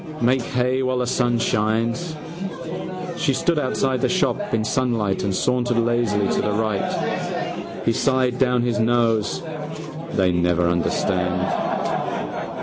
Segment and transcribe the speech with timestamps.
[0.19, 2.15] Make hay while the sun shines.
[3.17, 7.83] She stood outside the shop in sunlight and sauntered lazily to the right.
[7.85, 9.43] He sighed down his nose:
[10.15, 11.43] they never understand.